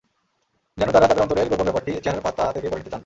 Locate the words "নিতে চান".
2.79-2.99